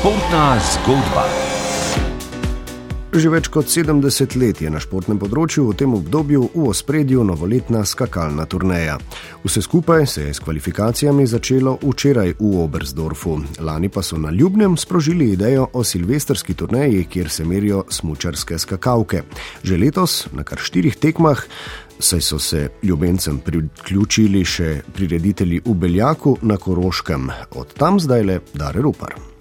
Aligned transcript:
Športna 0.00 0.56
zgodba. 0.56 1.22
Že 3.12 3.28
več 3.28 3.48
kot 3.52 3.68
70 3.68 4.32
let 4.40 4.62
je 4.64 4.70
na 4.72 4.80
športnem 4.80 5.18
področju 5.20 5.66
v 5.66 5.74
tem 5.76 5.92
obdobju 5.92 6.46
v 6.54 6.68
ospredju 6.72 7.20
novoletna 7.28 7.82
skakalna 7.84 8.46
turneja. 8.48 8.94
Vse 9.44 9.60
skupaj 9.60 10.06
se 10.08 10.22
je 10.24 10.32
s 10.32 10.40
kvalifikacijami 10.40 11.26
začelo 11.28 11.74
včeraj 11.84 12.32
v 12.40 12.48
Oberstdorfu. 12.64 13.34
Lani 13.60 13.92
pa 13.92 14.00
so 14.00 14.16
na 14.16 14.32
Ljubnem 14.32 14.78
sprožili 14.80 15.34
idejo 15.36 15.66
o 15.68 15.84
silvestrski 15.84 16.56
turneji, 16.56 17.04
kjer 17.04 17.28
se 17.28 17.44
merijo 17.44 17.82
smučarske 17.92 18.56
skakavke. 18.56 19.20
Že 19.60 19.80
letos 19.84 20.14
na 20.32 20.48
kar 20.48 20.64
štirih 20.64 20.96
tekmah. 20.96 21.44
Saj 22.00 22.24
so 22.24 22.38
se 22.40 22.70
ljubencem 22.80 23.42
priključili 23.44 24.46
še 24.48 24.70
prireditelji 24.96 25.60
v 25.60 25.76
Beljaku 25.76 26.38
na 26.40 26.56
Koroškem, 26.56 27.28
od 27.52 27.76
tam 27.76 28.00
zdaj 28.00 28.24
le 28.24 28.38
Dare 28.56 28.80
Rupar. 28.80 29.39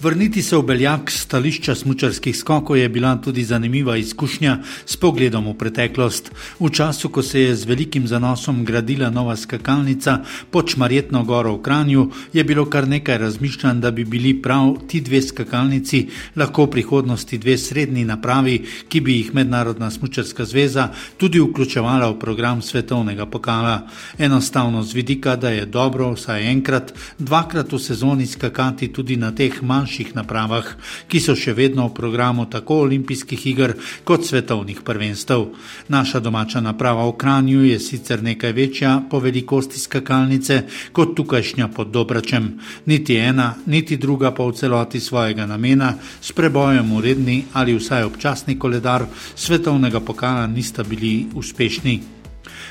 Vrniti 0.00 0.42
se 0.42 0.56
v 0.56 0.62
beljak 0.62 1.10
stališča 1.10 1.74
smočarskih 1.74 2.36
skokov 2.36 2.76
je 2.76 2.88
bila 2.88 3.14
tudi 3.16 3.44
zanimiva 3.44 3.96
izkušnja 3.96 4.58
s 4.86 4.96
pogledom 4.96 5.46
v 5.46 5.54
preteklost. 5.54 6.30
V 6.60 6.68
času, 6.70 7.08
ko 7.08 7.22
se 7.22 7.40
je 7.40 7.54
z 7.56 7.64
velikim 7.64 8.06
zanosom 8.06 8.64
gradila 8.64 9.10
nova 9.10 9.36
skakalnica 9.36 10.18
pod 10.50 10.68
Šmarjetno 10.68 11.22
goro 11.24 11.54
v 11.54 11.62
Kranju, 11.62 12.10
je 12.32 12.44
bilo 12.44 12.66
kar 12.66 12.88
nekaj 12.88 13.18
razmišljanj, 13.18 13.80
da 13.80 13.90
bi 13.90 14.04
bili 14.04 14.34
prav 14.42 14.74
ti 14.88 15.00
dve 15.00 15.22
skakalnici 15.22 16.08
lahko 16.36 16.66
v 16.66 16.70
prihodnosti 16.70 17.38
dve 17.38 17.58
srednji 17.58 18.04
napravi, 18.04 18.58
ki 18.88 19.00
bi 19.00 19.16
jih 19.16 19.34
Mednarodna 19.34 19.90
smočarska 19.90 20.44
zveza 20.44 20.88
tudi 21.16 21.40
vključevala 21.40 22.10
v 22.10 22.18
program 22.18 22.62
svetovnega 22.62 23.26
pokala. 23.26 23.86
Enostavno 24.18 24.82
z 24.82 24.92
vidika, 24.92 25.36
da 25.36 25.48
je 25.48 25.66
dobro 25.66 26.12
vsaj 26.12 26.50
enkrat, 26.50 26.92
dvakrat 27.18 27.72
v 27.72 27.78
sezoni 27.78 28.26
skakati 28.26 28.92
tudi 28.92 29.16
na 29.16 29.30
teh 29.30 29.62
manjših 29.62 29.83
manjših 29.84 30.16
napravah, 30.16 30.64
ki 31.08 31.20
so 31.20 31.36
še 31.36 31.52
vedno 31.52 31.84
v 31.88 31.94
programu 31.94 32.48
tako 32.48 32.88
olimpijskih 32.88 33.46
iger 33.52 33.76
kot 34.04 34.24
svetovnih 34.24 34.80
prvenstev. 34.80 35.52
Naša 35.92 36.20
domača 36.24 36.64
naprava 36.64 37.04
v 37.04 37.16
Kranju 37.20 37.64
je 37.68 37.78
sicer 37.78 38.22
nekaj 38.24 38.52
večja 38.52 39.02
po 39.10 39.20
velikosti 39.20 39.78
skakalnice 39.78 40.64
kot 40.92 41.14
tukajšnja 41.16 41.68
pod 41.68 41.92
Dobračem. 41.92 42.58
Niti 42.86 43.16
ena, 43.20 43.54
niti 43.66 43.96
druga 44.00 44.32
pa 44.32 44.44
v 44.48 44.56
celoti 44.56 45.00
svojega 45.00 45.46
namena 45.46 45.94
s 46.20 46.32
prebojem 46.32 46.88
v 46.96 47.00
redni 47.04 47.38
ali 47.52 47.76
vsaj 47.76 48.08
občasni 48.08 48.58
koledar 48.58 49.04
svetovnega 49.36 50.00
pokala 50.00 50.46
nista 50.46 50.82
bili 50.82 51.26
uspešni. 51.34 52.23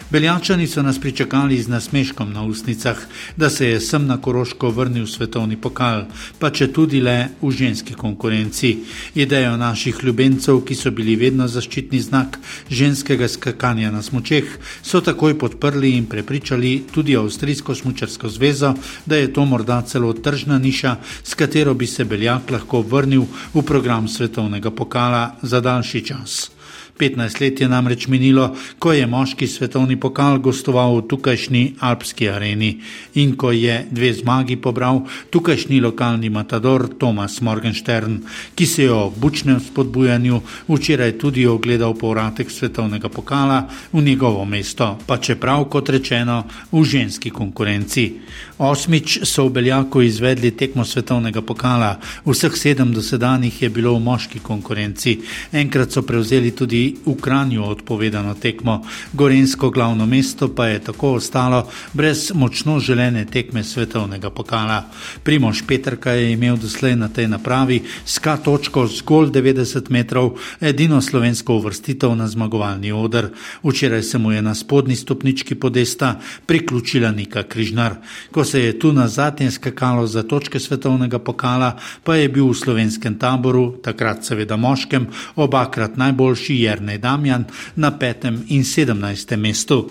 Beljačani 0.09 0.67
so 0.67 0.81
nas 0.81 1.00
pričakali 1.00 1.62
z 1.62 1.67
nasmeškom 1.67 2.34
na 2.34 2.44
usnicah, 2.44 2.98
da 3.38 3.50
se 3.50 3.67
je 3.67 3.80
sem 3.81 4.06
na 4.08 4.17
Koroško 4.22 4.70
vrnil 4.70 5.08
svetovni 5.08 5.58
pokal, 5.58 6.06
pa 6.40 6.50
če 6.50 6.67
tudi 6.73 7.02
le 7.02 7.30
v 7.42 7.52
ženski 7.52 7.94
konkurenci. 7.94 8.78
Idejo 9.16 9.58
naših 9.58 10.03
ljubencev, 10.03 10.62
ki 10.66 10.75
so 10.75 10.92
bili 10.92 11.16
vedno 11.16 11.48
zaščitni 11.48 12.02
znak 12.02 12.40
ženskega 12.70 13.28
skakanja 13.28 13.92
na 13.92 14.02
smočeh, 14.02 14.58
so 14.81 15.02
takoj 15.02 15.38
podprli 15.40 15.95
in 15.97 16.06
prepričali 16.06 16.84
tudi 16.94 17.18
Avstrijsko 17.18 17.75
smočarsko 17.75 18.30
zvezo, 18.30 18.73
da 19.06 19.16
je 19.16 19.34
to 19.34 19.45
morda 19.45 19.81
celo 19.81 20.14
tržna 20.14 20.59
niša, 20.59 20.95
s 21.23 21.34
katero 21.34 21.73
bi 21.73 21.88
se 21.88 22.06
Beljak 22.06 22.52
lahko 22.52 22.81
vrnil 22.81 23.25
v 23.53 23.62
program 23.62 24.08
svetovnega 24.08 24.72
pokala 24.72 25.36
za 25.42 25.62
daljši 25.62 26.06
čas. 26.06 26.52
15 26.97 27.42
let 27.42 27.61
je 27.61 27.67
namreč 27.67 28.08
minilo, 28.08 28.56
ko 28.80 28.94
je 28.94 29.08
moški 29.08 29.47
svetovni 29.47 29.97
pokal 30.00 30.38
gostoval 30.39 30.97
v 30.97 31.08
tukajšnji 31.09 31.64
alpski 31.80 32.30
areni. 32.30 32.78
In 33.16 33.36
ko 33.36 33.52
je 33.52 33.86
dve 33.92 34.14
zmagi 34.14 34.56
pobral 34.56 35.02
tukajšnji 35.30 35.81
lokalni 35.81 36.30
matador 36.30 36.88
Tomas 36.97 37.41
Morgenstern, 37.41 38.22
ki 38.56 38.66
se 38.66 38.84
je 38.84 38.91
ob 38.91 39.17
bučnem 39.17 39.59
spodbujanju 39.59 40.41
včeraj 40.68 41.18
tudi 41.18 41.47
ogledal 41.47 41.94
povratek 41.97 42.52
svetovnega 42.52 43.09
pokala 43.09 43.68
v 43.91 44.02
njegovo 44.02 44.46
mesto, 44.46 44.97
pa 45.06 45.18
čeprav 45.18 45.66
kot 45.69 45.90
rečeno 45.90 46.44
v 46.72 46.84
ženski 46.85 47.29
konkurenci. 47.29 48.12
Osmič 48.57 49.19
so 49.25 49.47
v 49.47 49.57
Beljaku 49.59 50.02
izvedli 50.02 50.52
tekmo 50.52 50.85
svetovnega 50.85 51.41
pokala, 51.41 51.97
vseh 52.25 52.53
sedem 52.57 52.94
dosedanjih 52.94 53.62
je 53.62 53.69
bilo 53.69 53.96
v 53.97 54.03
moški 54.03 54.40
konkurenci, 54.40 55.18
enkrat 55.52 55.91
so 55.91 56.06
prevzeli 56.06 56.53
tudi 56.56 56.96
v 57.06 57.16
Kranju 57.22 57.64
odpovedano 57.64 58.34
tekmo, 58.34 58.81
Gorensko 59.14 59.69
glavno 59.69 60.06
mesto 60.06 60.47
pa 60.56 60.68
je 60.68 60.80
tako 60.80 61.14
ostalo 61.14 61.68
brez 61.94 62.31
močno 62.36 62.80
želene 62.80 63.25
tekme 63.25 63.64
svetovnega 63.64 64.30
pokala. 64.30 64.84
Primoš 65.24 65.64
Petrka 65.68 66.12
je 66.12 66.31
imel 66.31 66.58
doslej 66.58 66.96
na 66.96 67.09
tej 67.09 67.28
napravi 67.28 67.81
ska 68.06 68.38
točko 68.38 68.88
zgolj 68.88 69.30
90 69.31 69.90
metrov, 69.90 70.38
edino 70.62 71.02
slovensko 71.02 71.56
uvrstitev 71.56 72.16
na 72.16 72.28
zmagovalni 72.28 72.91
odr. 72.91 73.30
Včeraj 73.64 74.03
se 74.03 74.18
mu 74.18 74.31
je 74.31 74.41
na 74.41 74.56
spodnji 74.56 74.96
stopnički 74.96 75.56
podesta 75.56 76.20
priključila 76.46 77.12
Nika 77.12 77.44
Križnar. 77.44 77.96
Ko 78.31 78.44
se 78.44 78.64
je 78.64 78.80
tu 78.80 78.94
na 78.94 79.08
zadnje 79.08 79.52
skakalo 79.52 80.08
za 80.08 80.24
točke 80.24 80.59
svetovnega 80.59 81.20
pokala, 81.20 81.78
pa 82.03 82.16
je 82.16 82.30
bil 82.30 82.47
v 82.47 82.53
slovenskem 82.53 83.20
taboru, 83.20 83.78
takrat 83.84 84.25
seveda 84.25 84.58
moškem, 84.58 85.08
obakrat 85.35 85.97
najboljši 85.97 86.43
je 86.50 86.62
Jernej 86.62 86.98
Damjan 86.98 87.46
na 87.76 87.92
petem 87.98 88.44
in 88.50 88.64
sedemnajstem 88.66 89.40
mestu. 89.40 89.90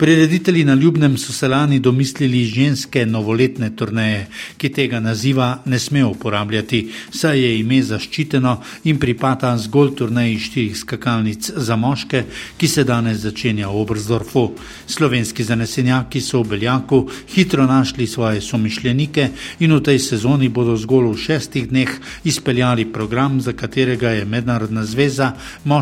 Prireditelji 0.00 0.64
na 0.64 0.74
Ljubnem 0.74 1.18
so 1.18 1.32
se 1.32 1.48
lani 1.48 1.78
domislili 1.78 2.44
ženske 2.44 3.06
novoletne 3.06 3.76
turneje, 3.76 4.26
ki 4.56 4.68
tega 4.72 5.00
naziva 5.00 5.58
ne 5.64 5.78
smejo 5.78 6.08
uporabljati, 6.08 6.78
saj 7.12 7.40
je 7.40 7.58
ime 7.58 7.82
zaščiteno 7.82 8.54
in 8.84 8.96
pripada 8.98 9.50
zgolj 9.58 9.90
turneji 9.98 10.38
štirih 10.38 10.78
skakalnic 10.78 11.50
za 11.56 11.76
moške, 11.76 12.22
ki 12.56 12.68
se 12.68 12.84
danes 12.84 13.18
začenja 13.20 13.68
v 13.68 13.82
Obrzdorfu. 13.82 14.46
Slovenski 14.86 15.44
zanesenjaki 15.44 16.20
so 16.20 16.40
v 16.40 16.54
Beljaku 16.54 17.02
hitro 17.34 17.66
našli 17.66 18.06
svoje 18.06 18.40
somišljenike 18.40 19.28
in 19.60 19.76
v 19.76 19.82
tej 19.84 19.98
sezoni 19.98 20.48
bodo 20.48 20.78
zgolj 20.80 21.10
v 21.12 21.20
šestih 21.26 21.68
dneh 21.68 21.92
izpeljali 22.24 22.88
program, 22.92 23.40
za 23.40 23.52
katerega 23.52 24.16
je 24.16 24.24
Mednarodna 24.24 24.84
zveza 24.84 25.34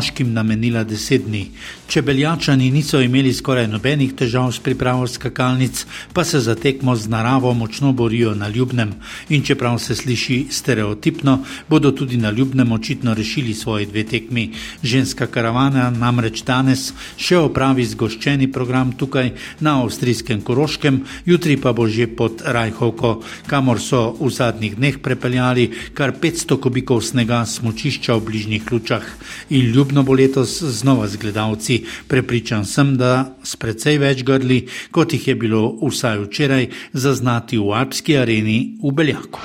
moškim 0.09 0.33
namenila 0.33 0.83
deset 0.83 1.21
dni. 1.25 1.51
Če 1.87 2.01
Beljačani 2.01 2.71
niso 2.71 2.99
imeli 3.01 3.29
skoraj 3.33 3.67
nobenih 3.69 4.13
težav 4.17 4.51
s 4.51 4.59
pripravo 4.59 5.07
skakalnic, 5.07 5.85
pa 6.13 6.23
se 6.23 6.39
za 6.39 6.55
tekmo 6.55 6.95
z 6.95 7.09
naravo 7.09 7.53
močno 7.53 7.93
borijo 7.93 8.33
na 8.35 8.47
ljubnem. 8.47 8.93
In 9.29 9.43
čeprav 9.43 9.77
se 9.79 9.95
sliši 9.95 10.47
stereotipno, 10.49 11.39
bodo 11.69 11.91
tudi 11.91 12.17
na 12.17 12.31
ljubnem 12.31 12.71
očitno 12.71 13.13
rešili 13.13 13.53
svoje 13.53 13.85
dve 13.85 14.03
tekmi. 14.03 14.51
Ženska 14.83 15.27
karavana 15.27 15.89
namreč 15.89 16.43
danes 16.43 16.93
še 17.17 17.37
opravi 17.37 17.85
zgoščeni 17.85 18.51
program 18.51 18.93
tukaj 18.97 19.31
na 19.59 19.79
avstrijskem 19.83 20.41
Koroškem, 20.41 21.03
jutri 21.25 21.57
pa 21.57 21.73
bo 21.73 21.87
že 21.87 22.07
pod 22.07 22.41
Rajhovko, 22.45 23.21
kamor 23.47 23.79
so 23.81 24.15
v 24.19 24.29
zadnjih 24.29 24.75
dneh 24.75 25.01
prepeljali 25.01 25.69
kar 25.93 26.13
500 26.13 26.59
kubikov 26.61 27.01
snega 27.01 27.45
smočišča 27.45 28.17
v 28.17 28.25
bližnjih 28.25 28.71
lučah. 28.71 29.05
In 29.49 29.73
ljubno 29.73 29.98
bo 30.03 30.13
letos 30.13 30.61
znova 30.61 31.07
z 31.07 31.21
gledalci. 31.21 31.83
Prepričan 32.07 32.65
sem, 32.65 32.97
da 32.97 33.37
s 33.43 33.55
precej 33.55 33.97
več 34.01 34.23
grli, 34.23 34.65
kot 34.91 35.13
jih 35.13 35.27
je 35.27 35.35
bilo 35.35 35.77
vsaj 35.81 36.25
včeraj 36.25 36.69
zaznati 36.93 37.57
v 37.57 37.71
Alpski 37.77 38.17
areni 38.17 38.79
v 38.83 38.91
Beljaku. 38.91 39.29